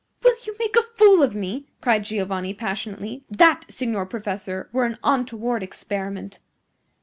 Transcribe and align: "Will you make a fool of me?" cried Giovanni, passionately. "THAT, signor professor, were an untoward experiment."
"Will 0.23 0.33
you 0.47 0.55
make 0.57 0.75
a 0.75 0.81
fool 0.81 1.21
of 1.21 1.35
me?" 1.35 1.67
cried 1.79 2.05
Giovanni, 2.05 2.55
passionately. 2.55 3.23
"THAT, 3.29 3.65
signor 3.71 4.07
professor, 4.07 4.67
were 4.73 4.85
an 4.87 4.97
untoward 5.03 5.61
experiment." 5.61 6.39